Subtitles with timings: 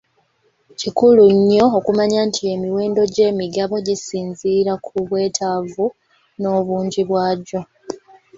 [0.79, 5.85] Kikulu nnyo okumanya nti emiwendo gy'emigabo gisinziira ku bwetaavu
[6.39, 7.59] n'obungi bwagyo.